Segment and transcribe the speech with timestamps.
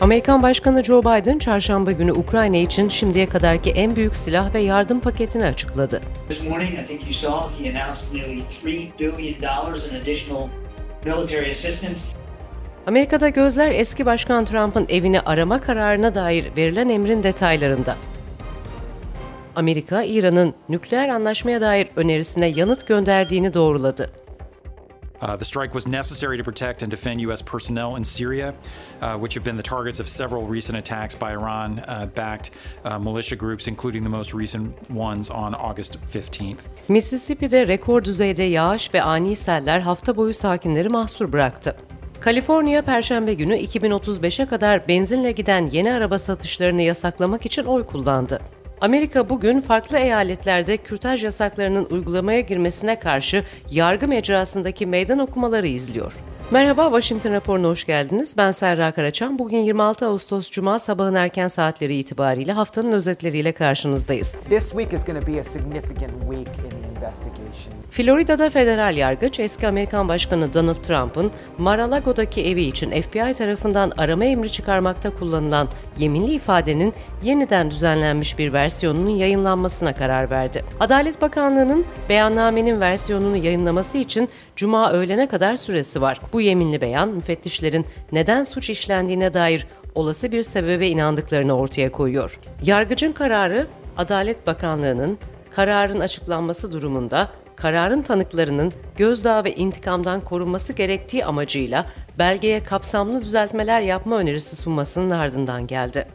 [0.00, 5.00] Amerikan Başkanı Joe Biden çarşamba günü Ukrayna için şimdiye kadarki en büyük silah ve yardım
[5.00, 6.00] paketini açıkladı.
[6.28, 9.34] This morning, I think you saw he announced nearly $3 billion
[9.90, 10.48] in additional
[11.04, 12.00] military assistance.
[12.86, 17.96] Amerika'da gözler eski Başkan Trump'ın evini arama kararına dair verilen emrin detaylarında.
[19.56, 24.10] Amerika, İran'ın nükleer anlaşmaya dair önerisine yanıt gönderdiğini doğruladı.
[25.20, 27.42] Uh, the strike was necessary to protect and defend U.S.
[27.42, 28.54] personnel in Syria,
[29.00, 32.50] uh, which have been the targets of several recent attacks by Iran uh, backed
[32.84, 36.58] uh, militia groups, including the most recent ones on August 15th.
[36.88, 41.76] Mississippi'de rekor düzeyde yağış ve ani seller hafta boyu sakinleri mahsur bıraktı.
[42.20, 48.40] Kaliforniya Perşembe günü 2035'e kadar benzinle giden yeni araba satışlarını yasaklamak için oy kullandı.
[48.80, 56.12] Amerika bugün farklı eyaletlerde kürtaj yasaklarının uygulamaya girmesine karşı yargı mecrasındaki meydan okumaları izliyor.
[56.50, 58.34] Merhaba, Washington raporuna hoş geldiniz.
[58.36, 59.38] Ben Serra Karaçam.
[59.38, 64.34] Bugün 26 Ağustos Cuma sabahın erken saatleri itibariyle haftanın özetleriyle karşınızdayız.
[64.50, 66.48] This week is going to be a significant week.
[67.90, 74.52] Florida'da federal yargıç eski Amerikan Başkanı Donald Trump'ın Mar-a-Lago'daki evi için FBI tarafından arama emri
[74.52, 80.64] çıkarmakta kullanılan yeminli ifadenin yeniden düzenlenmiş bir versiyonunun yayınlanmasına karar verdi.
[80.80, 86.20] Adalet Bakanlığı'nın beyannamenin versiyonunu yayınlaması için cuma öğlene kadar süresi var.
[86.32, 92.40] Bu yeminli beyan müfettişlerin neden suç işlendiğine dair olası bir sebebe inandıklarını ortaya koyuyor.
[92.62, 95.18] Yargıcın kararı Adalet Bakanlığı'nın
[95.58, 101.86] kararın açıklanması durumunda kararın tanıklarının gözdağı ve intikamdan korunması gerektiği amacıyla
[102.18, 106.06] belgeye kapsamlı düzeltmeler yapma önerisi sunmasının ardından geldi.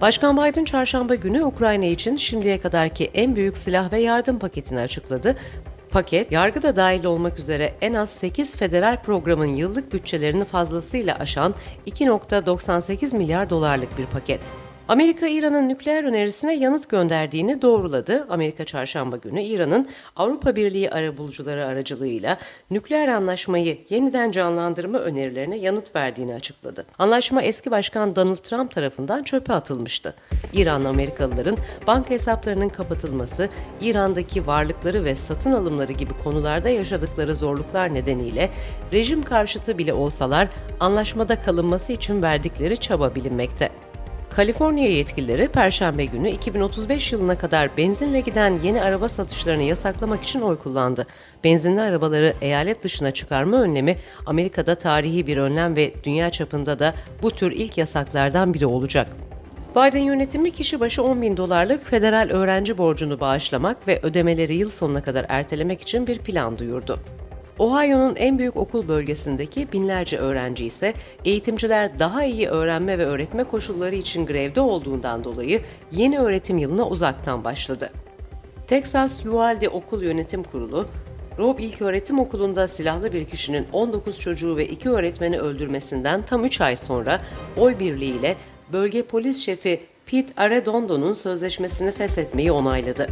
[0.00, 5.36] Başkan Biden çarşamba günü Ukrayna için şimdiye kadarki en büyük silah ve yardım paketini açıkladı.
[5.90, 11.54] Paket, yargı da dahil olmak üzere en az 8 federal programın yıllık bütçelerini fazlasıyla aşan
[11.86, 14.40] 2.98 milyar dolarlık bir paket.
[14.88, 18.26] Amerika İran'ın nükleer önerisine yanıt gönderdiğini doğruladı.
[18.30, 22.38] Amerika çarşamba günü İran'ın Avrupa Birliği arabulucuları aracılığıyla
[22.70, 26.86] nükleer anlaşmayı yeniden canlandırma önerilerine yanıt verdiğini açıkladı.
[26.98, 30.14] Anlaşma eski başkan Donald Trump tarafından çöpe atılmıştı.
[30.52, 33.48] İran Amerikalıların banka hesaplarının kapatılması,
[33.80, 38.50] İran'daki varlıkları ve satın alımları gibi konularda yaşadıkları zorluklar nedeniyle
[38.92, 40.48] rejim karşıtı bile olsalar
[40.80, 43.70] anlaşmada kalınması için verdikleri çaba bilinmekte.
[44.38, 50.58] Kaliforniya yetkilileri Perşembe günü 2035 yılına kadar benzinle giden yeni araba satışlarını yasaklamak için oy
[50.58, 51.06] kullandı.
[51.44, 57.30] Benzinli arabaları eyalet dışına çıkarma önlemi Amerika'da tarihi bir önlem ve dünya çapında da bu
[57.30, 59.08] tür ilk yasaklardan biri olacak.
[59.76, 65.02] Biden yönetimi kişi başı 10 bin dolarlık federal öğrenci borcunu bağışlamak ve ödemeleri yıl sonuna
[65.02, 66.98] kadar ertelemek için bir plan duyurdu.
[67.58, 73.94] Ohio'nun en büyük okul bölgesindeki binlerce öğrenci ise eğitimciler daha iyi öğrenme ve öğretme koşulları
[73.94, 75.60] için grevde olduğundan dolayı
[75.92, 77.90] yeni öğretim yılına uzaktan başladı.
[78.66, 80.86] Texas Uvalde Okul Yönetim Kurulu,
[81.38, 86.76] Rob İlköğretim Okulu'nda silahlı bir kişinin 19 çocuğu ve 2 öğretmeni öldürmesinden tam 3 ay
[86.76, 87.20] sonra
[87.56, 88.36] oy birliğiyle
[88.72, 93.06] bölge polis şefi Pete Arredondo'nun sözleşmesini feshetmeyi onayladı.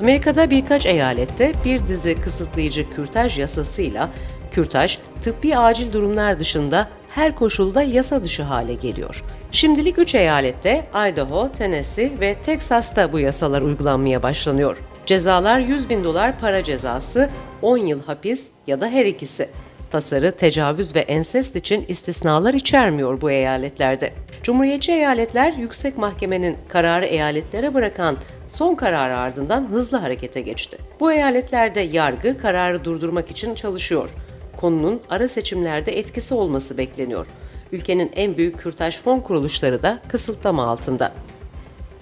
[0.00, 4.10] Amerika'da birkaç eyalette bir dizi kısıtlayıcı kürtaj yasasıyla
[4.50, 9.22] kürtaj tıbbi acil durumlar dışında her koşulda yasa dışı hale geliyor.
[9.52, 14.76] Şimdilik 3 eyalette Idaho, Tennessee ve Texas'ta bu yasalar uygulanmaya başlanıyor.
[15.06, 17.30] Cezalar 100 bin dolar para cezası,
[17.62, 19.48] 10 yıl hapis ya da her ikisi.
[19.90, 24.12] Tasarı tecavüz ve ensest için istisnalar içermiyor bu eyaletlerde.
[24.42, 28.16] Cumhuriyetçi eyaletler yüksek mahkemenin kararı eyaletlere bırakan
[28.48, 30.78] son kararı ardından hızlı harekete geçti.
[31.00, 34.10] Bu eyaletlerde yargı kararı durdurmak için çalışıyor.
[34.56, 37.26] Konunun ara seçimlerde etkisi olması bekleniyor.
[37.72, 41.12] Ülkenin en büyük kürtaj fon kuruluşları da kısıtlama altında.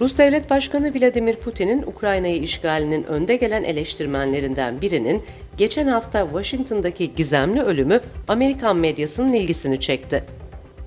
[0.01, 5.23] Rus Devlet Başkanı Vladimir Putin'in Ukrayna'yı işgalinin önde gelen eleştirmenlerinden birinin
[5.57, 10.23] geçen hafta Washington'daki gizemli ölümü Amerikan medyasının ilgisini çekti.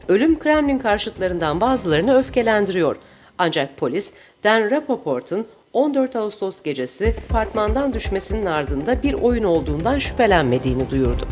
[0.09, 2.97] Ölüm Kremlin karşıtlarından bazılarını öfkelendiriyor.
[3.39, 4.13] Ancak polis
[4.45, 11.29] Dan Rapoport'un 14 Ağustos gecesi apartmandan düşmesinin ardında bir oyun olduğundan şüphelenmediğini duyurdu.